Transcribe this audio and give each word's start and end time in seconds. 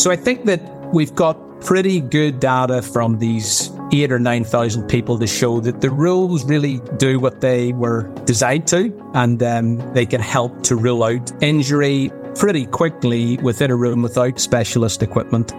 So 0.00 0.10
I 0.10 0.16
think 0.16 0.46
that 0.46 0.62
we've 0.94 1.14
got 1.14 1.60
pretty 1.60 2.00
good 2.00 2.40
data 2.40 2.80
from 2.80 3.18
these 3.18 3.70
eight 3.92 4.10
or 4.10 4.18
9,000 4.18 4.88
people 4.88 5.18
to 5.18 5.26
show 5.26 5.60
that 5.60 5.82
the 5.82 5.90
rules 5.90 6.42
really 6.46 6.80
do 6.96 7.20
what 7.20 7.42
they 7.42 7.74
were 7.74 8.04
designed 8.24 8.66
to, 8.68 8.98
and 9.12 9.42
um, 9.42 9.76
they 9.92 10.06
can 10.06 10.22
help 10.22 10.62
to 10.62 10.76
rule 10.76 11.04
out 11.04 11.30
injury 11.42 12.10
pretty 12.34 12.64
quickly 12.64 13.36
within 13.42 13.70
a 13.70 13.76
room 13.76 14.00
without 14.00 14.40
specialist 14.40 15.02
equipment. 15.02 15.52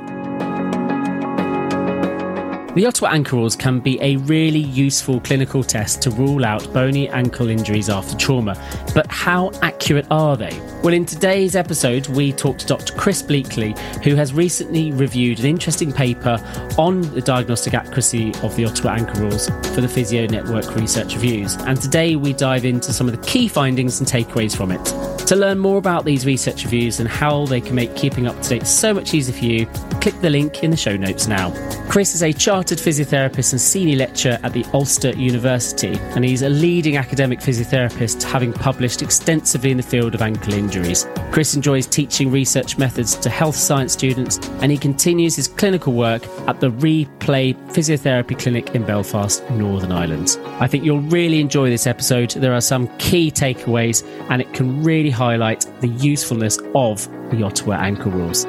The 2.73 2.85
Ottawa 2.85 3.09
ankle 3.09 3.39
rules 3.39 3.57
can 3.57 3.81
be 3.81 3.99
a 4.01 4.15
really 4.15 4.59
useful 4.59 5.19
clinical 5.19 5.61
test 5.61 6.01
to 6.03 6.09
rule 6.09 6.45
out 6.45 6.71
bony 6.71 7.09
ankle 7.09 7.49
injuries 7.49 7.89
after 7.89 8.15
trauma. 8.15 8.55
But 8.95 9.07
how 9.11 9.51
accurate 9.61 10.07
are 10.09 10.37
they? 10.37 10.57
Well, 10.81 10.93
in 10.93 11.05
today's 11.05 11.57
episode, 11.57 12.07
we 12.07 12.31
talked 12.31 12.61
to 12.61 12.67
Dr. 12.67 12.93
Chris 12.93 13.21
Bleakley, 13.21 13.77
who 14.05 14.15
has 14.15 14.33
recently 14.33 14.93
reviewed 14.93 15.41
an 15.41 15.47
interesting 15.47 15.91
paper 15.91 16.39
on 16.77 17.01
the 17.13 17.19
diagnostic 17.19 17.73
accuracy 17.73 18.33
of 18.35 18.55
the 18.55 18.63
Ottawa 18.63 18.93
ankle 18.93 19.23
rules 19.23 19.49
for 19.75 19.81
the 19.81 19.89
Physio 19.89 20.25
Network 20.27 20.73
Research 20.73 21.15
Reviews. 21.15 21.55
And 21.55 21.79
today 21.79 22.15
we 22.15 22.31
dive 22.31 22.63
into 22.63 22.93
some 22.93 23.09
of 23.09 23.19
the 23.19 23.27
key 23.27 23.49
findings 23.49 23.99
and 23.99 24.07
takeaways 24.07 24.55
from 24.55 24.71
it. 24.71 24.85
To 25.27 25.35
learn 25.35 25.59
more 25.59 25.77
about 25.77 26.05
these 26.05 26.25
research 26.25 26.63
reviews 26.63 27.01
and 27.01 27.07
how 27.07 27.45
they 27.45 27.59
can 27.61 27.75
make 27.75 27.95
keeping 27.97 28.27
up 28.27 28.41
to 28.41 28.49
date 28.49 28.65
so 28.65 28.93
much 28.93 29.13
easier 29.13 29.35
for 29.35 29.45
you, 29.45 29.65
click 29.99 30.19
the 30.21 30.29
link 30.29 30.63
in 30.63 30.71
the 30.71 30.77
show 30.77 30.95
notes 30.95 31.27
now. 31.27 31.51
Chris 31.89 32.15
is 32.15 32.23
a 32.23 32.33
chartered 32.33 32.60
physiotherapist 32.61 33.53
and 33.53 33.61
senior 33.61 33.97
lecturer 33.97 34.37
at 34.43 34.53
the 34.53 34.65
Ulster 34.73 35.11
University, 35.11 35.97
and 36.15 36.23
he's 36.23 36.41
a 36.41 36.49
leading 36.49 36.97
academic 36.97 37.39
physiotherapist, 37.39 38.23
having 38.23 38.53
published 38.53 39.01
extensively 39.01 39.71
in 39.71 39.77
the 39.77 39.83
field 39.83 40.15
of 40.15 40.21
ankle 40.21 40.53
injuries. 40.53 41.07
Chris 41.31 41.55
enjoys 41.55 41.87
teaching 41.87 42.31
research 42.31 42.77
methods 42.77 43.15
to 43.15 43.29
health 43.29 43.55
science 43.55 43.93
students, 43.93 44.37
and 44.61 44.71
he 44.71 44.77
continues 44.77 45.35
his 45.35 45.47
clinical 45.47 45.93
work 45.93 46.25
at 46.47 46.59
the 46.59 46.71
RE:Play 46.71 47.53
Physiotherapy 47.73 48.37
Clinic 48.37 48.75
in 48.75 48.85
Belfast, 48.85 49.47
Northern 49.51 49.91
Ireland. 49.91 50.37
I 50.59 50.67
think 50.67 50.83
you'll 50.83 51.01
really 51.01 51.39
enjoy 51.39 51.69
this 51.69 51.87
episode. 51.87 52.31
There 52.31 52.53
are 52.53 52.61
some 52.61 52.87
key 52.97 53.31
takeaways, 53.31 54.05
and 54.29 54.41
it 54.41 54.53
can 54.53 54.83
really 54.83 55.09
highlight 55.09 55.65
the 55.81 55.87
usefulness 55.87 56.59
of 56.75 57.07
the 57.31 57.43
Ottawa 57.43 57.75
ankle 57.75 58.11
rules. 58.11 58.45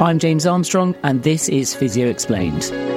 I'm 0.00 0.18
James 0.18 0.46
Armstrong, 0.46 0.94
and 1.04 1.22
this 1.22 1.48
is 1.48 1.74
Physio 1.74 2.08
Explained. 2.08 2.91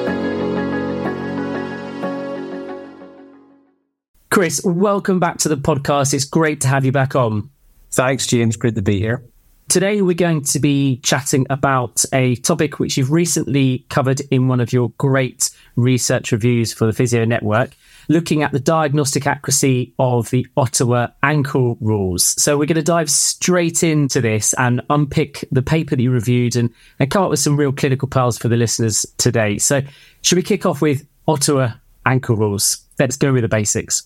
Chris, 4.35 4.59
welcome 4.65 5.17
back 5.17 5.37
to 5.37 5.47
the 5.47 5.55
podcast. 5.55 6.13
It's 6.13 6.25
great 6.25 6.59
to 6.59 6.67
have 6.67 6.83
you 6.83 6.91
back 6.91 7.15
on. 7.15 7.49
Thanks, 7.91 8.27
James. 8.27 8.57
Great 8.57 8.75
to 8.75 8.81
be 8.81 8.99
here. 8.99 9.23
Today, 9.69 10.01
we're 10.01 10.13
going 10.13 10.41
to 10.41 10.59
be 10.59 10.97
chatting 10.97 11.47
about 11.49 12.03
a 12.11 12.35
topic 12.35 12.77
which 12.77 12.97
you've 12.97 13.13
recently 13.13 13.85
covered 13.87 14.19
in 14.31 14.49
one 14.49 14.59
of 14.59 14.73
your 14.73 14.89
great 14.97 15.51
research 15.77 16.33
reviews 16.33 16.73
for 16.73 16.85
the 16.85 16.91
Physio 16.91 17.23
Network 17.23 17.77
looking 18.09 18.43
at 18.43 18.51
the 18.51 18.59
diagnostic 18.59 19.25
accuracy 19.25 19.93
of 19.99 20.29
the 20.31 20.45
Ottawa 20.57 21.07
ankle 21.23 21.77
rules. 21.79 22.25
So 22.25 22.57
we're 22.57 22.65
going 22.65 22.75
to 22.75 22.83
dive 22.83 23.09
straight 23.09 23.85
into 23.85 24.19
this 24.19 24.53
and 24.55 24.81
unpick 24.89 25.45
the 25.49 25.61
paper 25.61 25.95
that 25.95 26.03
you 26.03 26.11
reviewed 26.11 26.57
and, 26.57 26.71
and 26.99 27.09
come 27.09 27.23
up 27.23 27.29
with 27.29 27.39
some 27.39 27.55
real 27.55 27.71
clinical 27.71 28.09
pearls 28.09 28.37
for 28.37 28.49
the 28.49 28.57
listeners 28.57 29.05
today. 29.15 29.59
So 29.59 29.81
should 30.23 30.35
we 30.35 30.43
kick 30.43 30.65
off 30.65 30.81
with 30.81 31.07
Ottawa 31.25 31.75
ankle 32.05 32.35
rules? 32.35 32.85
Let's 32.99 33.15
go 33.15 33.31
with 33.31 33.43
the 33.43 33.47
basics. 33.47 34.05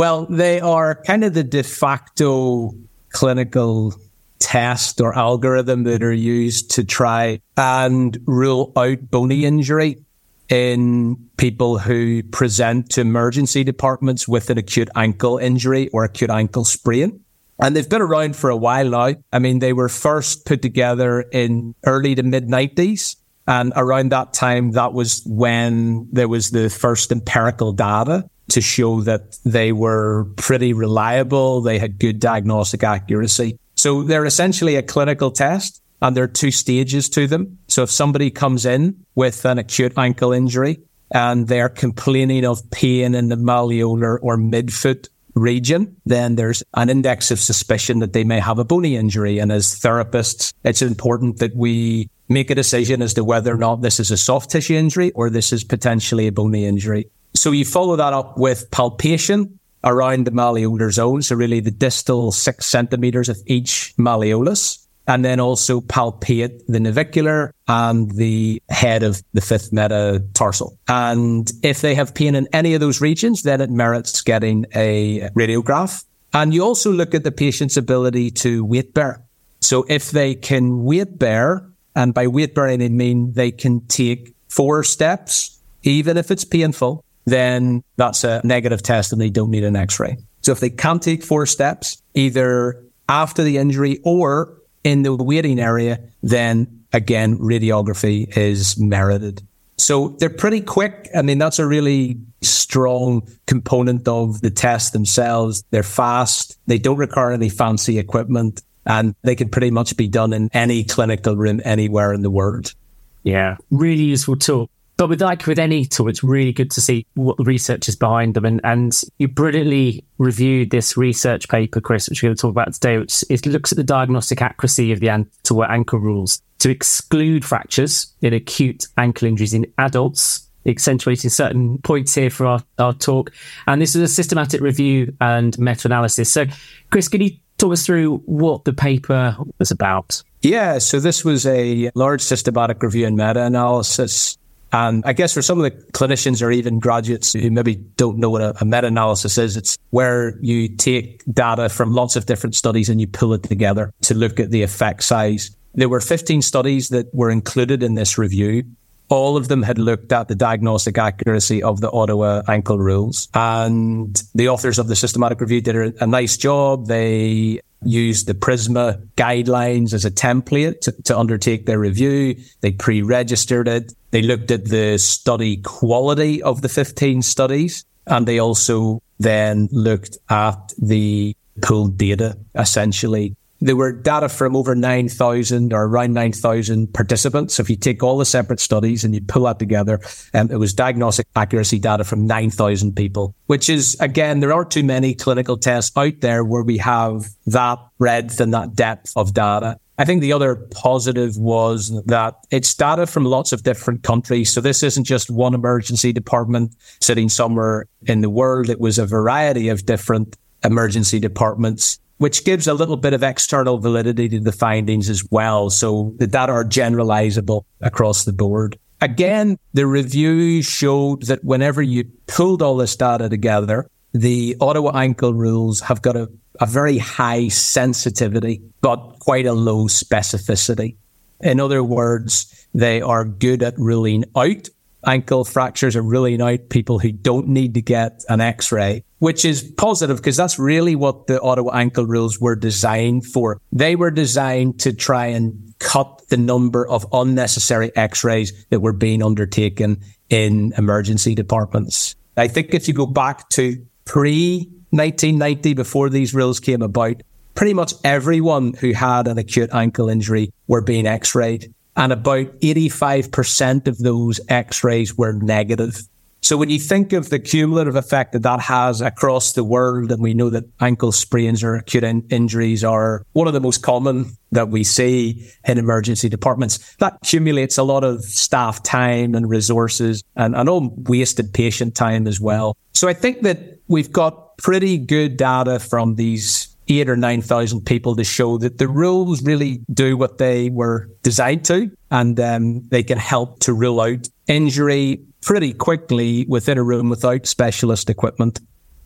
Well, 0.00 0.24
they 0.30 0.60
are 0.60 0.94
kind 0.94 1.24
of 1.24 1.34
the 1.34 1.44
de 1.44 1.62
facto 1.62 2.72
clinical 3.10 3.92
test 4.38 4.98
or 4.98 5.14
algorithm 5.14 5.84
that 5.84 6.02
are 6.02 6.10
used 6.10 6.70
to 6.70 6.84
try 6.84 7.42
and 7.58 8.18
rule 8.24 8.72
out 8.78 9.10
bony 9.10 9.44
injury 9.44 10.02
in 10.48 11.16
people 11.36 11.78
who 11.78 12.22
present 12.22 12.88
to 12.92 13.02
emergency 13.02 13.62
departments 13.62 14.26
with 14.26 14.48
an 14.48 14.56
acute 14.56 14.88
ankle 14.96 15.36
injury 15.36 15.88
or 15.88 16.04
acute 16.04 16.30
ankle 16.30 16.64
sprain. 16.64 17.22
And 17.62 17.76
they've 17.76 17.86
been 17.86 18.00
around 18.00 18.36
for 18.36 18.48
a 18.48 18.56
while 18.56 18.88
now. 18.88 19.16
I 19.34 19.38
mean, 19.38 19.58
they 19.58 19.74
were 19.74 19.90
first 19.90 20.46
put 20.46 20.62
together 20.62 21.26
in 21.30 21.74
early 21.84 22.14
to 22.14 22.22
mid 22.22 22.48
90s. 22.48 23.16
And 23.46 23.70
around 23.76 24.12
that 24.12 24.32
time, 24.32 24.70
that 24.72 24.94
was 24.94 25.22
when 25.26 26.08
there 26.10 26.28
was 26.28 26.52
the 26.52 26.70
first 26.70 27.12
empirical 27.12 27.72
data 27.72 28.30
to 28.50 28.60
show 28.60 29.00
that 29.02 29.38
they 29.44 29.72
were 29.72 30.26
pretty 30.36 30.72
reliable. 30.72 31.60
They 31.60 31.78
had 31.78 31.98
good 31.98 32.20
diagnostic 32.20 32.82
accuracy. 32.82 33.58
So 33.76 34.02
they're 34.02 34.26
essentially 34.26 34.76
a 34.76 34.82
clinical 34.82 35.30
test 35.30 35.80
and 36.02 36.16
there 36.16 36.24
are 36.24 36.28
two 36.28 36.50
stages 36.50 37.08
to 37.10 37.26
them. 37.26 37.58
So 37.68 37.82
if 37.82 37.90
somebody 37.90 38.30
comes 38.30 38.66
in 38.66 39.04
with 39.14 39.44
an 39.44 39.58
acute 39.58 39.96
ankle 39.96 40.32
injury 40.32 40.80
and 41.10 41.48
they're 41.48 41.68
complaining 41.68 42.44
of 42.44 42.70
pain 42.70 43.14
in 43.14 43.28
the 43.28 43.36
malleolar 43.36 44.18
or 44.22 44.36
midfoot 44.36 45.08
region, 45.34 45.96
then 46.06 46.36
there's 46.36 46.62
an 46.74 46.88
index 46.88 47.30
of 47.30 47.38
suspicion 47.38 48.00
that 48.00 48.12
they 48.12 48.24
may 48.24 48.40
have 48.40 48.58
a 48.58 48.64
bony 48.64 48.96
injury. 48.96 49.38
And 49.38 49.52
as 49.52 49.74
therapists, 49.74 50.52
it's 50.64 50.82
important 50.82 51.38
that 51.38 51.54
we 51.54 52.08
make 52.28 52.50
a 52.50 52.54
decision 52.54 53.02
as 53.02 53.14
to 53.14 53.24
whether 53.24 53.52
or 53.52 53.58
not 53.58 53.82
this 53.82 54.00
is 54.00 54.10
a 54.10 54.16
soft 54.16 54.50
tissue 54.50 54.74
injury 54.74 55.10
or 55.12 55.30
this 55.30 55.52
is 55.52 55.64
potentially 55.64 56.26
a 56.26 56.32
bony 56.32 56.64
injury. 56.64 57.10
So 57.40 57.52
you 57.52 57.64
follow 57.64 57.96
that 57.96 58.12
up 58.12 58.36
with 58.36 58.70
palpation 58.70 59.58
around 59.82 60.26
the 60.26 60.30
malleolar 60.30 60.92
zone. 60.92 61.22
So 61.22 61.34
really 61.34 61.60
the 61.60 61.70
distal 61.70 62.32
six 62.32 62.66
centimeters 62.66 63.30
of 63.30 63.38
each 63.46 63.94
malleolus 63.96 64.86
and 65.08 65.24
then 65.24 65.40
also 65.40 65.80
palpate 65.80 66.60
the 66.66 66.78
navicular 66.78 67.54
and 67.66 68.10
the 68.10 68.62
head 68.68 69.02
of 69.02 69.22
the 69.32 69.40
fifth 69.40 69.72
metatarsal. 69.72 70.76
And 70.86 71.50
if 71.62 71.80
they 71.80 71.94
have 71.94 72.14
pain 72.14 72.34
in 72.34 72.46
any 72.52 72.74
of 72.74 72.80
those 72.80 73.00
regions, 73.00 73.42
then 73.42 73.62
it 73.62 73.70
merits 73.70 74.20
getting 74.20 74.66
a 74.74 75.30
radiograph. 75.30 76.04
And 76.34 76.52
you 76.52 76.62
also 76.62 76.92
look 76.92 77.14
at 77.14 77.24
the 77.24 77.32
patient's 77.32 77.78
ability 77.78 78.32
to 78.32 78.66
weight 78.66 78.92
bear. 78.92 79.22
So 79.62 79.86
if 79.88 80.10
they 80.10 80.34
can 80.34 80.84
weight 80.84 81.18
bear, 81.18 81.66
and 81.96 82.12
by 82.12 82.26
weight 82.26 82.54
bearing, 82.54 82.82
I 82.82 82.90
mean 82.90 83.32
they 83.32 83.50
can 83.50 83.80
take 83.86 84.34
four 84.48 84.84
steps, 84.84 85.58
even 85.82 86.18
if 86.18 86.30
it's 86.30 86.44
painful, 86.44 87.02
then 87.24 87.82
that's 87.96 88.24
a 88.24 88.40
negative 88.44 88.82
test 88.82 89.12
and 89.12 89.20
they 89.20 89.30
don't 89.30 89.50
need 89.50 89.64
an 89.64 89.76
x-ray. 89.76 90.16
So 90.42 90.52
if 90.52 90.60
they 90.60 90.70
can't 90.70 91.02
take 91.02 91.22
four 91.22 91.46
steps, 91.46 92.02
either 92.14 92.82
after 93.08 93.42
the 93.42 93.58
injury 93.58 94.00
or 94.04 94.56
in 94.84 95.02
the 95.02 95.14
waiting 95.14 95.60
area, 95.60 96.00
then 96.22 96.84
again, 96.92 97.38
radiography 97.38 98.36
is 98.36 98.78
merited. 98.78 99.42
So 99.76 100.10
they're 100.18 100.28
pretty 100.30 100.60
quick. 100.60 101.08
I 101.16 101.22
mean, 101.22 101.38
that's 101.38 101.58
a 101.58 101.66
really 101.66 102.20
strong 102.42 103.26
component 103.46 104.06
of 104.08 104.40
the 104.40 104.50
test 104.50 104.92
themselves. 104.92 105.64
They're 105.70 105.82
fast. 105.82 106.58
They 106.66 106.78
don't 106.78 106.98
require 106.98 107.32
any 107.32 107.48
fancy 107.48 107.98
equipment 107.98 108.62
and 108.86 109.14
they 109.22 109.34
can 109.34 109.48
pretty 109.48 109.70
much 109.70 109.96
be 109.96 110.08
done 110.08 110.32
in 110.32 110.50
any 110.52 110.84
clinical 110.84 111.36
room 111.36 111.60
anywhere 111.64 112.12
in 112.12 112.22
the 112.22 112.30
world. 112.30 112.74
Yeah, 113.22 113.56
really 113.70 114.04
useful 114.04 114.36
tool. 114.36 114.70
But 115.00 115.08
with 115.08 115.22
like 115.22 115.46
with 115.46 115.58
any 115.58 115.86
tool, 115.86 116.10
it's 116.10 116.22
really 116.22 116.52
good 116.52 116.70
to 116.72 116.80
see 116.82 117.06
what 117.14 117.38
the 117.38 117.44
research 117.44 117.88
is 117.88 117.96
behind 117.96 118.34
them. 118.34 118.44
And, 118.44 118.60
and 118.64 119.00
you 119.16 119.28
brilliantly 119.28 120.04
reviewed 120.18 120.68
this 120.68 120.94
research 120.94 121.48
paper, 121.48 121.80
Chris, 121.80 122.10
which 122.10 122.22
we're 122.22 122.26
going 122.26 122.36
to 122.36 122.40
talk 122.42 122.50
about 122.50 122.74
today, 122.74 122.98
which 122.98 123.24
it 123.30 123.46
looks 123.46 123.72
at 123.72 123.76
the 123.76 123.82
diagnostic 123.82 124.42
accuracy 124.42 124.92
of 124.92 125.00
the 125.00 125.08
ankle 125.08 125.98
rules 126.00 126.42
to 126.58 126.68
exclude 126.68 127.46
fractures 127.46 128.14
in 128.20 128.34
acute 128.34 128.88
ankle 128.98 129.26
injuries 129.26 129.54
in 129.54 129.72
adults, 129.78 130.46
accentuating 130.66 131.30
certain 131.30 131.78
points 131.78 132.14
here 132.14 132.28
for 132.28 132.44
our, 132.44 132.62
our 132.78 132.92
talk. 132.92 133.32
And 133.66 133.80
this 133.80 133.96
is 133.96 134.02
a 134.02 134.08
systematic 134.08 134.60
review 134.60 135.16
and 135.18 135.58
meta 135.58 135.88
analysis. 135.88 136.30
So, 136.30 136.44
Chris, 136.90 137.08
can 137.08 137.22
you 137.22 137.30
talk 137.56 137.72
us 137.72 137.86
through 137.86 138.18
what 138.26 138.66
the 138.66 138.74
paper 138.74 139.34
was 139.58 139.70
about? 139.70 140.22
Yeah, 140.42 140.76
so 140.76 141.00
this 141.00 141.24
was 141.24 141.46
a 141.46 141.90
large 141.94 142.20
systematic 142.20 142.82
review 142.82 143.06
and 143.06 143.16
meta 143.16 143.42
analysis 143.42 144.36
and 144.72 145.02
I 145.04 145.12
guess 145.12 145.34
for 145.34 145.42
some 145.42 145.60
of 145.60 145.64
the 145.64 145.70
clinicians 145.92 146.42
or 146.42 146.50
even 146.50 146.78
graduates 146.78 147.32
who 147.32 147.50
maybe 147.50 147.74
don't 147.74 148.18
know 148.18 148.30
what 148.30 148.42
a, 148.42 148.54
a 148.60 148.64
meta 148.64 148.86
analysis 148.86 149.36
is, 149.38 149.56
it's 149.56 149.76
where 149.90 150.38
you 150.40 150.68
take 150.68 151.22
data 151.32 151.68
from 151.68 151.92
lots 151.92 152.16
of 152.16 152.26
different 152.26 152.54
studies 152.54 152.88
and 152.88 153.00
you 153.00 153.06
pull 153.06 153.32
it 153.34 153.42
together 153.42 153.92
to 154.02 154.14
look 154.14 154.38
at 154.38 154.50
the 154.50 154.62
effect 154.62 155.02
size. 155.02 155.50
There 155.74 155.88
were 155.88 156.00
15 156.00 156.42
studies 156.42 156.88
that 156.88 157.12
were 157.14 157.30
included 157.30 157.82
in 157.82 157.94
this 157.94 158.18
review. 158.18 158.64
All 159.08 159.36
of 159.36 159.48
them 159.48 159.62
had 159.62 159.78
looked 159.78 160.12
at 160.12 160.28
the 160.28 160.36
diagnostic 160.36 160.96
accuracy 160.96 161.64
of 161.64 161.80
the 161.80 161.90
Ottawa 161.90 162.42
ankle 162.46 162.78
rules. 162.78 163.28
And 163.34 164.20
the 164.36 164.48
authors 164.48 164.78
of 164.78 164.86
the 164.86 164.94
systematic 164.94 165.40
review 165.40 165.60
did 165.60 166.00
a 166.00 166.06
nice 166.06 166.36
job. 166.36 166.86
They 166.86 167.60
used 167.82 168.26
the 168.26 168.34
Prisma 168.34 169.06
guidelines 169.16 169.92
as 169.92 170.04
a 170.04 170.10
template 170.10 170.80
to, 170.82 170.92
to 171.02 171.18
undertake 171.18 171.66
their 171.66 171.78
review. 171.78 172.36
They 172.60 172.72
pre-registered 172.72 173.68
it. 173.68 173.94
They 174.10 174.22
looked 174.22 174.50
at 174.50 174.66
the 174.66 174.98
study 174.98 175.58
quality 175.58 176.42
of 176.42 176.62
the 176.62 176.68
15 176.68 177.22
studies 177.22 177.84
and 178.06 178.26
they 178.26 178.38
also 178.38 179.02
then 179.18 179.68
looked 179.70 180.18
at 180.28 180.72
the 180.78 181.36
pooled 181.62 181.96
data 181.96 182.36
essentially. 182.54 183.36
There 183.60 183.76
were 183.76 183.92
data 183.92 184.28
from 184.28 184.56
over 184.56 184.74
9,000 184.74 185.72
or 185.72 185.84
around 185.84 186.14
9,000 186.14 186.92
participants. 186.92 187.54
So 187.54 187.62
if 187.62 187.70
you 187.70 187.76
take 187.76 188.02
all 188.02 188.18
the 188.18 188.24
separate 188.24 188.60
studies 188.60 189.04
and 189.04 189.14
you 189.14 189.20
pull 189.20 189.42
that 189.44 189.58
together, 189.58 190.00
um, 190.34 190.50
it 190.50 190.56
was 190.56 190.72
diagnostic 190.72 191.26
accuracy 191.36 191.78
data 191.78 192.04
from 192.04 192.26
9,000 192.26 192.96
people, 192.96 193.34
which 193.46 193.68
is, 193.68 193.96
again, 194.00 194.40
there 194.40 194.52
aren't 194.52 194.70
too 194.70 194.84
many 194.84 195.14
clinical 195.14 195.56
tests 195.56 195.96
out 195.96 196.20
there 196.20 196.42
where 196.44 196.62
we 196.62 196.78
have 196.78 197.28
that 197.46 197.78
breadth 197.98 198.40
and 198.40 198.54
that 198.54 198.74
depth 198.74 199.12
of 199.16 199.34
data. 199.34 199.78
I 199.98 200.06
think 200.06 200.22
the 200.22 200.32
other 200.32 200.56
positive 200.56 201.36
was 201.36 201.90
that 202.06 202.36
it's 202.50 202.72
data 202.72 203.06
from 203.06 203.26
lots 203.26 203.52
of 203.52 203.64
different 203.64 204.02
countries. 204.02 204.50
So 204.50 204.62
this 204.62 204.82
isn't 204.82 205.04
just 205.04 205.30
one 205.30 205.52
emergency 205.52 206.10
department 206.10 206.74
sitting 207.02 207.28
somewhere 207.28 207.84
in 208.06 208.22
the 208.22 208.30
world. 208.30 208.70
It 208.70 208.80
was 208.80 208.98
a 208.98 209.04
variety 209.04 209.68
of 209.68 209.84
different 209.84 210.38
emergency 210.64 211.20
departments 211.20 211.98
which 212.20 212.44
gives 212.44 212.66
a 212.66 212.74
little 212.74 212.98
bit 212.98 213.14
of 213.14 213.22
external 213.22 213.78
validity 213.78 214.28
to 214.28 214.38
the 214.38 214.52
findings 214.52 215.08
as 215.08 215.26
well. 215.30 215.70
So 215.70 216.12
the 216.18 216.26
data 216.26 216.52
are 216.52 216.64
generalizable 216.66 217.62
across 217.80 218.24
the 218.24 218.32
board. 218.34 218.78
Again, 219.00 219.56
the 219.72 219.86
review 219.86 220.60
showed 220.60 221.22
that 221.28 221.42
whenever 221.42 221.80
you 221.80 222.04
pulled 222.26 222.60
all 222.60 222.76
this 222.76 222.94
data 222.94 223.30
together, 223.30 223.88
the 224.12 224.54
Ottawa 224.60 224.98
ankle 224.98 225.32
rules 225.32 225.80
have 225.80 226.02
got 226.02 226.14
a, 226.14 226.30
a 226.60 226.66
very 226.66 226.98
high 226.98 227.48
sensitivity, 227.48 228.60
but 228.82 228.98
quite 229.20 229.46
a 229.46 229.54
low 229.54 229.86
specificity. 229.86 230.96
In 231.40 231.58
other 231.58 231.82
words, 231.82 232.68
they 232.74 233.00
are 233.00 233.24
good 233.24 233.62
at 233.62 233.78
ruling 233.78 234.26
out 234.36 234.68
ankle 235.06 235.44
fractures 235.44 235.96
are 235.96 236.02
ruling 236.02 236.40
out 236.40 236.68
people 236.68 236.98
who 236.98 237.12
don't 237.12 237.48
need 237.48 237.74
to 237.74 237.82
get 237.82 238.22
an 238.28 238.40
x-ray, 238.40 239.04
which 239.18 239.44
is 239.44 239.62
positive 239.76 240.16
because 240.18 240.36
that's 240.36 240.58
really 240.58 240.94
what 240.94 241.26
the 241.26 241.40
Ottawa 241.40 241.72
ankle 241.72 242.06
rules 242.06 242.40
were 242.40 242.56
designed 242.56 243.26
for. 243.26 243.60
They 243.72 243.96
were 243.96 244.10
designed 244.10 244.80
to 244.80 244.92
try 244.92 245.26
and 245.26 245.74
cut 245.78 246.22
the 246.28 246.36
number 246.36 246.86
of 246.86 247.06
unnecessary 247.12 247.94
x-rays 247.96 248.66
that 248.66 248.80
were 248.80 248.92
being 248.92 249.22
undertaken 249.22 250.00
in 250.28 250.72
emergency 250.76 251.34
departments. 251.34 252.14
I 252.36 252.48
think 252.48 252.74
if 252.74 252.86
you 252.86 252.94
go 252.94 253.06
back 253.06 253.48
to 253.50 253.84
pre 254.04 254.68
1990, 254.90 255.74
before 255.74 256.08
these 256.08 256.34
rules 256.34 256.60
came 256.60 256.82
about, 256.82 257.22
pretty 257.54 257.74
much 257.74 257.92
everyone 258.04 258.74
who 258.74 258.92
had 258.92 259.28
an 259.28 259.38
acute 259.38 259.70
ankle 259.72 260.08
injury 260.08 260.52
were 260.66 260.80
being 260.80 261.06
x-rayed 261.06 261.72
and 261.96 262.12
about 262.12 262.46
85% 262.60 263.86
of 263.86 263.98
those 263.98 264.40
x-rays 264.48 265.16
were 265.16 265.32
negative. 265.32 266.02
So 266.42 266.56
when 266.56 266.70
you 266.70 266.78
think 266.78 267.12
of 267.12 267.28
the 267.28 267.38
cumulative 267.38 267.96
effect 267.96 268.32
that 268.32 268.42
that 268.42 268.60
has 268.60 269.00
across 269.00 269.52
the 269.52 269.62
world, 269.62 270.10
and 270.10 270.22
we 270.22 270.34
know 270.34 270.48
that 270.50 270.64
ankle 270.80 271.12
sprains 271.12 271.62
or 271.62 271.74
acute 271.74 272.02
in- 272.02 272.26
injuries 272.30 272.82
are 272.82 273.24
one 273.32 273.46
of 273.46 273.52
the 273.52 273.60
most 273.60 273.82
common 273.82 274.30
that 274.52 274.68
we 274.68 274.82
see 274.82 275.48
in 275.66 275.78
emergency 275.78 276.28
departments, 276.28 276.96
that 276.96 277.16
accumulates 277.22 277.76
a 277.76 277.82
lot 277.82 278.04
of 278.04 278.24
staff 278.24 278.82
time 278.82 279.34
and 279.34 279.48
resources 279.50 280.24
and, 280.34 280.56
and 280.56 280.68
all 280.68 280.94
wasted 280.96 281.52
patient 281.52 281.94
time 281.94 282.26
as 282.26 282.40
well. 282.40 282.76
So 282.94 283.06
I 283.06 283.12
think 283.12 283.42
that 283.42 283.78
we've 283.88 284.10
got 284.10 284.56
pretty 284.56 284.98
good 284.98 285.36
data 285.36 285.78
from 285.78 286.14
these 286.16 286.69
eight 286.98 287.08
or 287.08 287.16
9,000 287.16 287.84
people 287.84 288.16
to 288.16 288.24
show 288.24 288.58
that 288.58 288.78
the 288.78 288.88
rules 288.88 289.42
really 289.42 289.80
do 289.92 290.16
what 290.16 290.38
they 290.38 290.70
were 290.70 291.08
designed 291.22 291.64
to. 291.66 291.90
And 292.10 292.38
um, 292.40 292.82
they 292.88 293.02
can 293.02 293.18
help 293.18 293.60
to 293.60 293.72
rule 293.72 294.00
out 294.00 294.28
injury 294.46 295.22
pretty 295.42 295.72
quickly 295.72 296.44
within 296.48 296.78
a 296.78 296.82
room 296.82 297.08
without 297.08 297.46
specialist 297.46 298.10
equipment. 298.10 298.60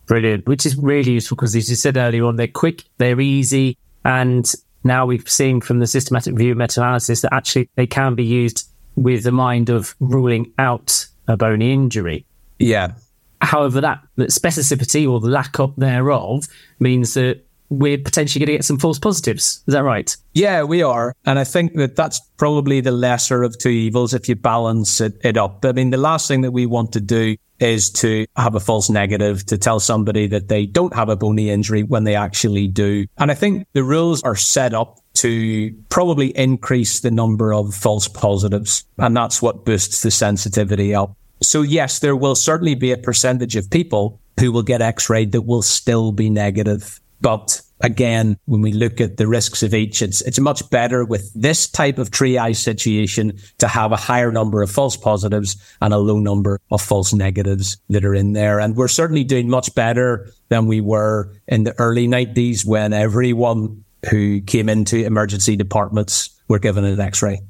Brilliant, 0.07 0.47
which 0.47 0.65
is 0.65 0.75
really 0.75 1.13
useful 1.13 1.35
because 1.35 1.55
as 1.55 1.69
you 1.69 1.75
said 1.75 1.97
earlier 1.97 2.25
on, 2.25 2.35
they're 2.35 2.47
quick, 2.47 2.83
they're 2.97 3.19
easy. 3.21 3.77
And 4.03 4.51
now 4.83 5.05
we've 5.05 5.27
seen 5.29 5.61
from 5.61 5.79
the 5.79 5.87
systematic 5.87 6.33
review 6.33 6.55
meta 6.55 6.81
analysis 6.81 7.21
that 7.21 7.33
actually 7.33 7.69
they 7.75 7.87
can 7.87 8.15
be 8.15 8.23
used 8.23 8.69
with 8.95 9.23
the 9.23 9.31
mind 9.31 9.69
of 9.69 9.95
ruling 9.99 10.51
out 10.57 11.07
a 11.27 11.35
bony 11.35 11.73
injury. 11.73 12.25
Yeah. 12.59 12.93
However, 13.41 13.81
that, 13.81 13.99
that 14.15 14.29
specificity 14.29 15.09
or 15.09 15.19
the 15.19 15.29
lack 15.29 15.59
of 15.59 15.75
thereof 15.75 16.45
means 16.79 17.15
that 17.15 17.45
we're 17.69 17.97
potentially 17.97 18.39
going 18.39 18.53
to 18.53 18.57
get 18.57 18.65
some 18.65 18.77
false 18.77 18.99
positives. 18.99 19.63
Is 19.67 19.73
that 19.73 19.83
right? 19.83 20.15
Yeah, 20.33 20.63
we 20.63 20.83
are. 20.83 21.15
And 21.25 21.39
I 21.39 21.43
think 21.43 21.75
that 21.75 21.95
that's 21.95 22.19
probably 22.37 22.81
the 22.81 22.91
lesser 22.91 23.43
of 23.43 23.57
two 23.57 23.69
evils 23.69 24.13
if 24.13 24.29
you 24.29 24.35
balance 24.35 25.01
it, 25.01 25.13
it 25.23 25.37
up. 25.37 25.65
I 25.65 25.71
mean, 25.71 25.89
the 25.89 25.97
last 25.97 26.27
thing 26.27 26.41
that 26.41 26.51
we 26.51 26.65
want 26.65 26.91
to 26.93 27.01
do 27.01 27.37
is 27.59 27.89
to 27.89 28.25
have 28.35 28.55
a 28.55 28.59
false 28.59 28.89
negative 28.89 29.45
to 29.45 29.57
tell 29.57 29.79
somebody 29.79 30.27
that 30.27 30.49
they 30.49 30.65
don't 30.65 30.93
have 30.93 31.09
a 31.09 31.15
bony 31.15 31.49
injury 31.49 31.83
when 31.83 32.03
they 32.03 32.15
actually 32.15 32.67
do. 32.67 33.05
And 33.17 33.31
I 33.31 33.33
think 33.33 33.65
the 33.73 33.83
rules 33.83 34.21
are 34.23 34.35
set 34.35 34.73
up 34.73 34.99
to 35.15 35.73
probably 35.89 36.37
increase 36.37 36.99
the 36.99 37.11
number 37.11 37.53
of 37.53 37.73
false 37.73 38.09
positives. 38.09 38.83
And 38.97 39.15
that's 39.15 39.41
what 39.41 39.63
boosts 39.63 40.01
the 40.01 40.11
sensitivity 40.11 40.93
up. 40.93 41.15
So 41.41 41.61
yes, 41.61 41.99
there 41.99 42.15
will 42.15 42.35
certainly 42.35 42.75
be 42.75 42.91
a 42.91 42.97
percentage 42.97 43.55
of 43.55 43.69
people 43.69 44.19
who 44.39 44.51
will 44.51 44.63
get 44.63 44.81
x-rayed 44.81 45.31
that 45.31 45.43
will 45.43 45.61
still 45.61 46.11
be 46.11 46.29
negative. 46.29 46.99
But 47.25 47.59
again, 47.81 48.37
when 48.45 48.61
we 48.61 48.71
look 48.71 49.01
at 49.01 49.17
the 49.17 49.25
risks 49.25 49.63
of 49.63 49.73
each, 49.73 50.03
it's, 50.03 50.21
it's 50.21 50.39
much 50.39 50.69
better 50.69 51.03
with 51.03 51.33
this 51.33 51.67
type 51.67 51.97
of 51.97 52.11
triage 52.11 52.57
situation 52.57 53.39
to 53.57 53.67
have 53.67 53.91
a 53.91 53.95
higher 53.95 54.31
number 54.31 54.61
of 54.61 54.69
false 54.69 54.95
positives 54.95 55.57
and 55.81 55.91
a 55.91 55.97
low 55.97 56.19
number 56.19 56.59
of 56.69 56.83
false 56.83 57.13
negatives 57.13 57.77
that 57.89 58.05
are 58.05 58.13
in 58.13 58.33
there. 58.33 58.59
And 58.59 58.75
we're 58.75 58.87
certainly 58.87 59.23
doing 59.23 59.49
much 59.49 59.73
better 59.73 60.29
than 60.49 60.67
we 60.67 60.81
were 60.81 61.33
in 61.47 61.63
the 61.63 61.73
early 61.79 62.07
90s 62.07 62.63
when 62.63 62.93
everyone 62.93 63.83
who 64.11 64.41
came 64.41 64.69
into 64.69 65.03
emergency 65.03 65.55
departments 65.55 66.29
were 66.47 66.59
given 66.59 66.85
an 66.85 66.99
x-ray. 66.99 67.41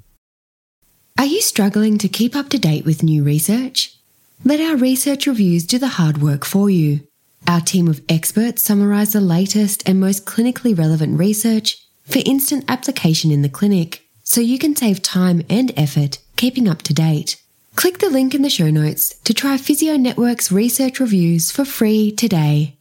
Are 1.19 1.25
you 1.25 1.42
struggling 1.42 1.98
to 1.98 2.07
keep 2.07 2.33
up 2.33 2.48
to 2.51 2.57
date 2.57 2.86
with 2.86 3.04
new 3.04 3.25
research? 3.25 3.94
Let 4.45 4.62
our 4.62 4.78
research 4.78 5.28
reviews 5.28 5.66
do 5.66 5.80
the 5.80 5.89
hard 6.00 6.21
work 6.21 6.45
for 6.45 6.69
you. 6.69 7.01
Our 7.47 7.62
team 7.62 7.88
of 7.88 8.01
experts 8.09 8.63
summarise 8.63 9.13
the 9.13 9.21
latest 9.21 9.88
and 9.88 10.00
most 10.00 10.25
clinically 10.25 10.77
relevant 10.77 11.19
research 11.19 11.77
for 12.03 12.19
instant 12.25 12.65
application 12.68 13.31
in 13.31 13.44
the 13.44 13.50
clinic, 13.50 14.03
so 14.24 14.42
you 14.42 14.57
can 14.57 14.75
save 14.75 15.03
time 15.03 15.44
and 15.47 15.71
effort 15.77 16.19
keeping 16.38 16.68
up 16.68 16.81
to 16.83 16.94
date. 16.94 17.42
Click 17.75 18.00
the 18.00 18.09
link 18.09 18.33
in 18.33 18.42
the 18.42 18.50
show 18.50 18.71
notes 18.71 19.15
to 19.25 19.33
try 19.33 19.57
Physio 19.57 19.95
Network's 19.95 20.51
research 20.51 21.00
reviews 21.00 21.51
for 21.51 21.65
free 21.65 22.12
today. 22.12 22.77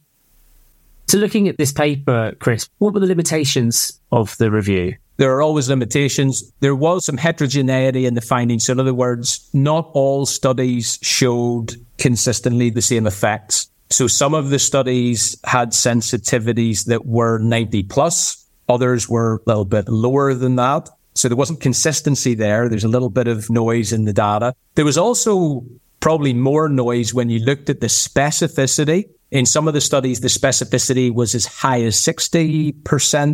So, 1.07 1.19
looking 1.19 1.47
at 1.47 1.57
this 1.57 1.71
paper, 1.71 2.33
Chris, 2.39 2.67
what 2.79 2.93
were 2.93 2.99
the 2.99 3.05
limitations 3.05 3.99
of 4.11 4.35
the 4.37 4.49
review? 4.49 4.95
There 5.17 5.31
are 5.31 5.41
always 5.41 5.69
limitations. 5.69 6.51
There 6.59 6.75
was 6.75 7.05
some 7.05 7.17
heterogeneity 7.17 8.05
in 8.07 8.15
the 8.15 8.21
findings. 8.21 8.65
So, 8.65 8.73
in 8.73 8.79
other 8.79 8.93
words, 8.93 9.47
not 9.53 9.91
all 9.93 10.25
studies 10.25 10.97
showed 11.03 11.75
consistently 11.99 12.71
the 12.71 12.81
same 12.81 13.05
effects. 13.05 13.69
So 13.89 14.07
some 14.07 14.33
of 14.33 14.49
the 14.49 14.59
studies 14.59 15.39
had 15.43 15.69
sensitivities 15.71 16.85
that 16.85 17.05
were 17.05 17.37
90 17.39 17.83
plus. 17.83 18.45
Others 18.67 19.07
were 19.07 19.35
a 19.35 19.49
little 19.49 19.65
bit 19.65 19.87
lower 19.87 20.33
than 20.33 20.55
that. 20.55 20.89
So 21.13 21.29
there 21.29 21.37
wasn't 21.37 21.61
consistency 21.61 22.35
there. 22.35 22.67
There's 22.67 22.83
a 22.83 22.89
little 22.89 23.09
bit 23.09 23.27
of 23.27 23.49
noise 23.49 23.93
in 23.93 24.05
the 24.05 24.13
data. 24.13 24.53
There 24.75 24.85
was 24.85 24.97
also 24.97 25.63
probably 26.01 26.33
more 26.33 26.67
noise 26.67 27.13
when 27.13 27.29
you 27.29 27.39
looked 27.39 27.69
at 27.69 27.79
the 27.79 27.87
specificity. 27.87 29.05
In 29.31 29.45
some 29.45 29.67
of 29.67 29.73
the 29.73 29.81
studies, 29.81 30.19
the 30.19 30.27
specificity 30.27 31.13
was 31.13 31.33
as 31.33 31.45
high 31.45 31.81
as 31.81 31.95
60% 31.95 32.73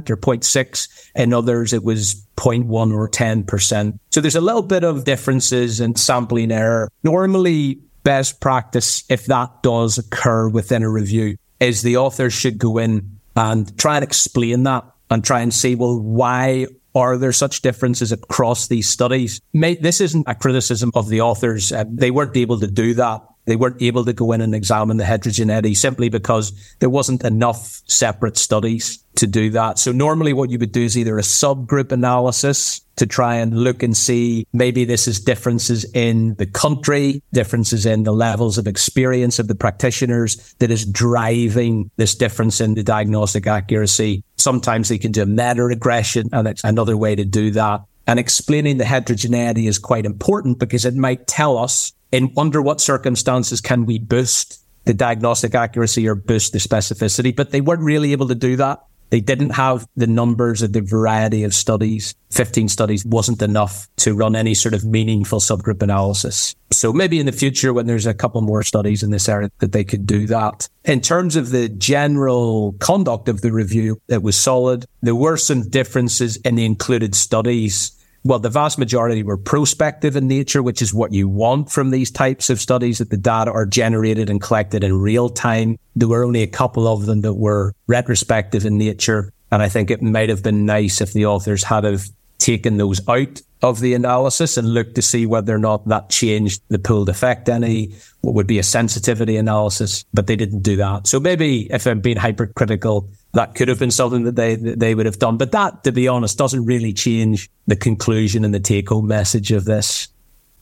or 0.10 0.18
0.6. 0.18 0.88
In 1.16 1.34
others, 1.34 1.74
it 1.74 1.84
was 1.84 2.26
0.1 2.38 2.94
or 2.94 3.10
10%. 3.10 4.00
So 4.12 4.22
there's 4.22 4.36
a 4.36 4.42
little 4.42 4.62
bit 4.62 4.84
of 4.84 5.04
differences 5.04 5.80
in 5.80 5.96
sampling 5.96 6.52
error. 6.52 6.90
Normally, 7.04 7.80
best 8.04 8.40
practice, 8.40 9.04
if 9.10 9.26
that 9.26 9.64
does 9.64 9.98
occur 9.98 10.50
within 10.50 10.84
a 10.84 10.90
review, 10.90 11.38
is 11.60 11.82
the 11.82 11.98
authors 11.98 12.34
should 12.34 12.58
go 12.58 12.78
in 12.78 13.20
and 13.36 13.78
try 13.78 13.96
and 13.98 14.04
explain 14.04 14.64
that 14.64 14.84
and 15.10 15.24
try 15.24 15.42
and 15.42 15.54
see, 15.54 15.76
well, 15.76 16.00
why 16.00 16.68
are 16.94 17.18
there 17.18 17.32
such 17.32 17.62
differences 17.62 18.12
across 18.12 18.68
these 18.68 18.90
studies? 18.90 19.40
This 19.54 20.02
isn't 20.02 20.28
a 20.28 20.36
criticism 20.36 20.92
of 20.94 21.10
the 21.10 21.22
authors. 21.22 21.72
Uh, 21.72 21.86
they 21.88 22.12
weren't 22.12 22.36
able 22.36 22.60
to 22.60 22.68
do 22.68 22.94
that. 22.96 23.22
They 23.46 23.56
weren't 23.56 23.82
able 23.82 24.06
to 24.06 24.14
go 24.14 24.32
in 24.32 24.42
and 24.42 24.54
examine 24.54 24.98
the 24.98 25.06
heterogeneity 25.06 25.74
simply 25.74 26.10
because 26.10 26.54
there 26.80 26.90
wasn't 26.90 27.24
enough 27.24 27.82
separate 27.88 28.38
studies 28.38 29.04
to 29.16 29.28
do 29.28 29.50
that. 29.52 29.78
So 29.80 29.92
normally 29.92 30.34
what 30.34 30.50
you 30.50 30.60
would 30.60 30.72
do 30.72 30.82
is 30.84 30.98
either 30.98 31.18
a 31.18 31.22
subgroup 31.22 31.92
analysis 31.92 32.82
to 32.98 33.06
try 33.06 33.36
and 33.36 33.58
look 33.58 33.84
and 33.84 33.98
see 33.98 34.48
maybe 34.54 34.86
this 34.86 35.08
is 35.08 35.20
differences 35.20 35.84
in 35.94 36.36
the 36.36 36.46
country, 36.46 37.22
differences 37.34 37.86
in 37.86 38.04
the 38.04 38.12
levels 38.12 38.58
of 38.58 38.68
experience 38.68 39.40
of 39.40 39.48
the 39.48 39.56
practitioners 39.56 40.54
that 40.60 40.72
is 40.72 40.86
driving 40.86 41.90
this 41.98 42.16
difference 42.16 42.62
in 42.62 42.76
the 42.76 42.84
diagnostic 42.84 43.48
accuracy. 43.48 44.24
Sometimes 44.38 44.90
they 44.90 44.98
can 44.98 45.12
do 45.12 45.26
meta 45.26 45.64
regression 45.64 46.30
and 46.32 46.48
it's 46.48 46.64
another 46.64 46.96
way 46.96 47.16
to 47.16 47.26
do 47.26 47.52
that. 47.52 47.82
And 48.08 48.20
explaining 48.20 48.78
the 48.78 48.86
heterogeneity 48.86 49.68
is 49.68 49.78
quite 49.78 50.06
important 50.06 50.60
because 50.60 50.86
it 50.86 50.96
might 50.96 51.28
tell 51.28 51.58
us 51.58 51.94
in 52.12 52.34
under 52.38 52.62
what 52.62 52.82
circumstances 52.82 53.62
can 53.62 53.86
we 53.86 54.00
boost 54.00 54.64
the 54.86 54.94
diagnostic 54.94 55.56
accuracy 55.56 56.08
or 56.08 56.16
boost 56.16 56.54
the 56.54 56.60
specificity, 56.60 57.36
but 57.36 57.52
they 57.52 57.62
weren't 57.62 57.84
really 57.84 58.12
able 58.12 58.28
to 58.28 58.36
do 58.36 58.56
that. 58.56 58.82
They 59.12 59.20
didn't 59.20 59.52
have 59.52 59.86
the 59.98 60.08
numbers 60.08 60.62
of 60.62 60.72
the 60.72 60.80
variety 60.80 61.44
of 61.44 61.54
studies. 61.54 62.16
15 62.30 62.70
studies 62.70 63.06
wasn't 63.06 63.42
enough 63.42 63.90
to 63.98 64.16
run 64.16 64.38
any 64.38 64.54
sort 64.54 64.74
of 64.74 64.86
meaningful 64.86 65.40
subgroup 65.40 65.84
analysis. 65.84 66.56
So 66.72 66.94
maybe 66.94 67.20
in 67.20 67.26
the 67.26 67.34
future, 67.34 67.74
when 67.74 67.88
there's 67.88 68.06
a 68.06 68.14
couple 68.14 68.40
more 68.40 68.64
studies 68.64 69.04
in 69.04 69.12
this 69.12 69.28
area, 69.28 69.52
that 69.60 69.74
they 69.74 69.84
could 69.84 70.08
do 70.08 70.28
that. 70.28 70.70
In 70.86 71.02
terms 71.02 71.36
of 71.36 71.50
the 71.50 71.68
general 71.68 72.74
conduct 72.80 73.28
of 73.28 73.42
the 73.42 73.52
review, 73.52 74.02
it 74.08 74.24
was 74.24 74.38
solid. 74.38 74.86
There 75.02 75.14
were 75.14 75.36
some 75.36 75.70
differences 75.70 76.38
in 76.38 76.56
the 76.56 76.66
included 76.66 77.14
studies 77.14 77.92
well, 78.24 78.40
the 78.40 78.50
vast 78.50 78.78
majority 78.78 79.24
were 79.24 79.38
prospective 79.38 80.16
in 80.16 80.28
nature, 80.28 80.62
which 80.62 80.82
is 80.82 80.94
what 80.94 81.14
you 81.14 81.28
want 81.28 81.72
from 81.72 81.90
these 81.90 82.12
types 82.12 82.50
of 82.50 82.60
studies 82.60 83.00
that 83.00 83.10
the 83.10 83.18
data 83.18 83.52
are 83.52 83.66
generated 83.66 84.30
and 84.30 84.42
collected 84.42 84.84
in 84.84 85.00
real 85.00 85.30
time. 85.30 85.78
There 85.96 86.08
were 86.08 86.24
only 86.24 86.44
a 86.44 86.48
couple 86.48 86.88
of 86.88 87.08
them 87.08 87.22
that 87.22 87.34
were 87.34 87.74
retrospective 87.88 88.66
in 88.66 88.78
nature. 88.78 89.34
And 89.52 89.62
I 89.62 89.70
think 89.70 89.90
it 89.90 90.02
might 90.02 90.30
have 90.30 90.44
been 90.44 90.66
nice 90.66 91.02
if 91.02 91.14
the 91.14 91.26
authors 91.26 91.64
had 91.64 91.84
have 91.84 92.06
taken 92.42 92.78
those 92.78 93.08
out 93.08 93.42
of 93.62 93.80
the 93.80 93.94
analysis 93.94 94.58
and 94.58 94.74
looked 94.74 94.96
to 94.96 95.02
see 95.02 95.26
whether 95.26 95.54
or 95.54 95.60
not 95.60 95.88
that 95.88 96.10
changed 96.10 96.62
the 96.70 96.80
pooled 96.80 97.10
effect 97.10 97.48
any, 97.48 97.94
what 98.22 98.34
would 98.34 98.48
be 98.48 98.58
a 98.58 98.64
sensitivity 98.64 99.38
analysis, 99.38 100.04
but 100.14 100.28
they 100.28 100.36
didn't 100.36 100.62
do 100.62 100.76
that. 100.76 101.06
So 101.06 101.20
maybe 101.20 101.72
if 101.72 101.86
I'm 101.86 102.02
being 102.02 102.18
hypercritical, 102.18 103.08
that 103.34 103.54
could 103.56 103.68
have 103.68 103.80
been 103.80 103.92
something 103.92 104.24
that 104.24 104.36
they 104.36 104.56
that 104.56 104.80
they 104.80 104.96
would 104.96 105.06
have 105.06 105.20
done. 105.20 105.38
But 105.38 105.52
that, 105.52 105.84
to 105.84 105.92
be 105.92 106.08
honest, 106.08 106.38
doesn't 106.38 106.66
really 106.66 106.92
change 106.92 107.50
the 107.68 107.76
conclusion 107.76 108.44
and 108.44 108.54
the 108.54 108.60
take 108.60 108.90
home 108.90 109.08
message 109.08 109.52
of 109.52 109.66
this. 109.66 110.08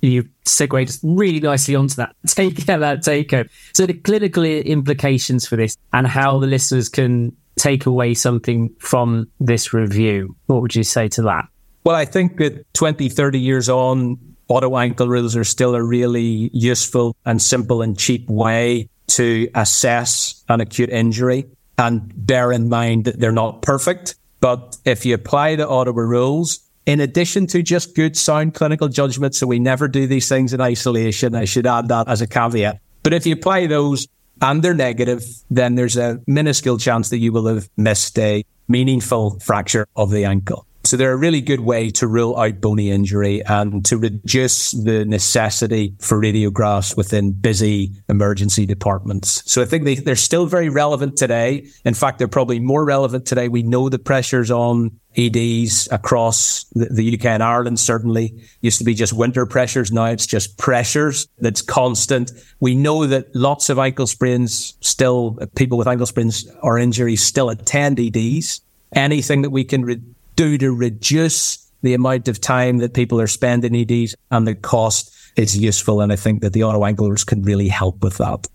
You 0.01 0.29
segued 0.45 1.00
really 1.03 1.39
nicely 1.39 1.75
onto 1.75 1.95
that. 1.95 2.15
Take 2.27 2.65
that 2.67 3.03
take 3.03 3.31
home. 3.31 3.50
So 3.74 3.86
the 3.86 3.93
clinical 3.93 4.45
implications 4.45 5.45
for 5.45 5.57
this 5.57 5.75
and 5.91 6.07
how 6.07 6.39
the 6.39 6.48
listeners 6.48 6.88
can 6.88 7.36
take 7.57 7.86
away 7.86 8.13
something 8.13 8.74
from 8.79 9.29
this 9.41 9.74
review. 9.74 10.38
What 10.45 10.62
would 10.62 10.75
you 10.75 10.83
say 10.83 11.09
to 11.09 11.21
that? 11.24 11.45
Well, 11.83 11.95
I 11.95 12.05
think 12.05 12.38
that 12.38 12.71
20, 12.74 13.09
30 13.09 13.39
years 13.39 13.69
on, 13.69 14.17
Ottawa 14.50 14.79
ankle 14.79 15.07
rules 15.07 15.36
are 15.36 15.43
still 15.43 15.75
a 15.75 15.83
really 15.83 16.50
useful 16.53 17.15
and 17.25 17.41
simple 17.41 17.81
and 17.81 17.98
cheap 17.98 18.27
way 18.29 18.89
to 19.07 19.50
assess 19.55 20.43
an 20.50 20.62
acute 20.62 20.89
injury 20.89 21.45
and 21.77 22.12
bear 22.15 22.51
in 22.51 22.69
mind 22.69 23.05
that 23.05 23.19
they're 23.19 23.31
not 23.31 23.62
perfect. 23.62 24.15
But 24.39 24.77
if 24.86 25.05
you 25.05 25.13
apply 25.13 25.55
the 25.55 25.67
Ottawa 25.67 26.01
rules, 26.01 26.59
in 26.86 27.00
addition 27.00 27.45
to 27.48 27.62
just 27.62 27.95
good 27.95 28.17
sound 28.17 28.55
clinical 28.55 28.88
judgment, 28.88 29.36
so 29.36 29.45
we 29.45 29.59
never 29.59 29.88
do 29.88 30.07
these 30.07 30.27
things 30.27 30.53
in 30.53 30.62
isolation, 30.62 31.36
I 31.36 31.45
should 31.45 31.67
add 31.67 31.88
that 31.89 32.07
as 32.07 32.21
a 32.21 32.27
caveat. 32.27 32.79
But 33.03 33.13
if 33.13 33.25
you 33.25 33.33
apply 33.33 33.67
those 33.67 34.07
and 34.41 34.63
they're 34.63 34.74
negative, 34.74 35.24
then 35.50 35.75
there's 35.75 35.98
a 35.98 36.19
minuscule 36.25 36.77
chance 36.77 37.09
that 37.09 37.17
you 37.17 37.31
will 37.31 37.48
have 37.48 37.69
missed 37.77 38.17
a 38.17 38.43
meaningful 38.67 39.39
fracture 39.39 39.88
of 39.95 40.09
the 40.09 40.25
ankle. 40.25 40.65
So 40.89 40.98
they're 40.98 41.13
a 41.13 41.17
really 41.17 41.41
good 41.41 41.60
way 41.60 41.91
to 41.91 42.08
rule 42.08 42.36
out 42.36 42.62
bony 42.62 42.89
injury 42.89 43.46
and 43.46 43.86
to 43.86 43.96
reduce 43.96 44.72
the 44.72 45.05
necessity 45.05 45.93
for 46.00 46.19
radiographs 46.19 46.98
within 46.98 47.31
busy 47.31 47.91
emergency 48.10 48.65
departments. 48.65 49.43
So 49.46 49.62
I 49.62 49.65
think 49.65 49.84
they, 49.84 49.93
they're 49.93 50.15
still 50.15 50.48
very 50.48 50.67
relevant 50.67 51.15
today. 51.15 51.67
In 51.86 51.93
fact, 51.93 52.17
they're 52.17 52.27
probably 52.27 52.60
more 52.60 52.84
relevant 52.84 53.27
today. 53.27 53.50
We 53.50 53.62
know 53.62 53.88
the 53.89 54.00
pressures 54.00 54.50
on 54.50 55.00
EDs 55.15 55.88
across 55.91 56.65
the, 56.74 57.13
UK 57.13 57.25
and 57.25 57.43
Ireland 57.43 57.79
certainly 57.79 58.34
used 58.62 58.79
to 58.79 58.84
be 58.84 58.96
just 58.96 59.13
winter 59.13 59.46
pressures. 59.46 59.91
Now 59.91 60.05
it's 60.05 60.25
just 60.25 60.58
pressures 60.58 61.27
that's 61.38 61.62
constant. 61.62 62.31
We 62.60 62.74
know 62.74 63.05
that 63.05 63.36
lots 63.36 63.69
of 63.69 63.77
ankle 63.77 64.08
sprains 64.08 64.75
still, 64.81 65.38
people 65.53 65.77
with 65.77 65.88
ankle 65.88 66.08
sprains 66.08 66.50
or 66.63 66.79
injuries 66.79 67.22
still 67.22 67.51
attend 67.51 68.00
EDs. 68.00 68.62
Anything 68.93 69.43
that 69.43 69.51
we 69.51 69.63
can 69.63 69.86
re- 69.86 70.01
do 70.39 70.58
to 70.58 70.72
reduce 70.72 71.58
the 71.81 71.93
amount 71.93 72.29
of 72.29 72.39
time 72.39 72.77
that 72.77 72.93
people 72.93 73.19
are 73.19 73.27
spending 73.27 73.75
EDs 73.75 74.15
and 74.31 74.48
the 74.48 74.55
cost 74.55 75.13
is 75.36 75.58
useful. 75.58 76.00
And 76.00 76.13
I 76.13 76.15
think 76.15 76.41
that 76.43 76.53
the 76.53 76.63
Ottawa 76.63 76.86
ankle 76.86 77.10
rules 77.10 77.25
can 77.25 77.41
really 77.43 77.67
help 77.67 78.01
with 78.01 78.17
that. 78.19 78.48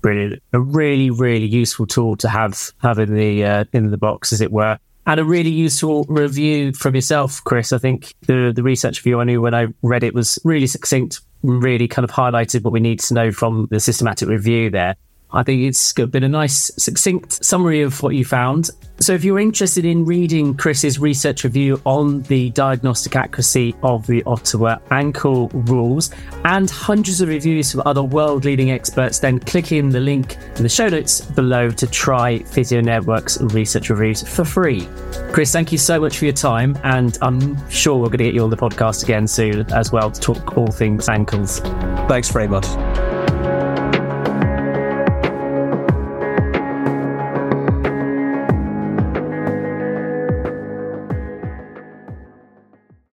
Brilliant. 0.00 0.40
A 0.52 0.60
really, 0.60 1.10
really 1.10 1.46
useful 1.46 1.86
tool 1.86 2.16
to 2.18 2.28
have 2.28 2.70
have 2.78 3.00
in 3.00 3.14
the 3.14 3.44
uh, 3.44 3.64
in 3.72 3.90
the 3.90 3.96
box, 3.96 4.32
as 4.32 4.40
it 4.40 4.52
were. 4.52 4.78
And 5.06 5.18
a 5.18 5.24
really 5.24 5.50
useful 5.50 6.04
review 6.08 6.72
from 6.72 6.94
yourself, 6.94 7.42
Chris. 7.42 7.72
I 7.72 7.78
think 7.78 8.14
the 8.26 8.52
the 8.54 8.62
research 8.62 9.00
review 9.00 9.18
I 9.18 9.24
knew 9.24 9.40
when 9.40 9.54
I 9.54 9.68
read 9.82 10.04
it 10.04 10.14
was 10.14 10.38
really 10.44 10.68
succinct, 10.68 11.20
really 11.42 11.88
kind 11.88 12.04
of 12.04 12.12
highlighted 12.12 12.62
what 12.62 12.72
we 12.72 12.80
need 12.80 13.00
to 13.00 13.14
know 13.14 13.32
from 13.32 13.66
the 13.72 13.80
systematic 13.80 14.28
review 14.28 14.70
there. 14.70 14.94
I 15.34 15.42
think 15.42 15.62
it's 15.62 15.92
been 15.92 16.22
a 16.22 16.28
nice, 16.28 16.70
succinct 16.76 17.44
summary 17.44 17.82
of 17.82 18.00
what 18.02 18.14
you 18.14 18.24
found. 18.24 18.70
So, 19.00 19.12
if 19.12 19.24
you're 19.24 19.40
interested 19.40 19.84
in 19.84 20.04
reading 20.04 20.54
Chris's 20.54 21.00
research 21.00 21.42
review 21.42 21.82
on 21.84 22.22
the 22.22 22.50
diagnostic 22.50 23.16
accuracy 23.16 23.74
of 23.82 24.06
the 24.06 24.22
Ottawa 24.22 24.78
ankle 24.92 25.48
rules 25.48 26.12
and 26.44 26.70
hundreds 26.70 27.20
of 27.20 27.28
reviews 27.28 27.72
from 27.72 27.82
other 27.84 28.04
world 28.04 28.44
leading 28.44 28.70
experts, 28.70 29.18
then 29.18 29.40
click 29.40 29.72
in 29.72 29.88
the 29.88 29.98
link 29.98 30.36
in 30.54 30.62
the 30.62 30.68
show 30.68 30.88
notes 30.88 31.20
below 31.20 31.70
to 31.70 31.86
try 31.88 32.38
Physio 32.38 32.80
Network's 32.80 33.40
research 33.40 33.90
reviews 33.90 34.22
for 34.22 34.44
free. 34.44 34.88
Chris, 35.32 35.50
thank 35.50 35.72
you 35.72 35.78
so 35.78 36.00
much 36.00 36.18
for 36.18 36.26
your 36.26 36.34
time, 36.34 36.78
and 36.84 37.18
I'm 37.20 37.68
sure 37.68 37.96
we're 37.96 38.06
going 38.06 38.18
to 38.18 38.24
get 38.24 38.34
you 38.34 38.44
on 38.44 38.50
the 38.50 38.56
podcast 38.56 39.02
again 39.02 39.26
soon 39.26 39.70
as 39.72 39.90
well 39.90 40.12
to 40.12 40.20
talk 40.20 40.56
all 40.56 40.68
things 40.68 41.08
ankles. 41.08 41.58
Thanks 42.06 42.30
very 42.30 42.46
much. 42.46 42.64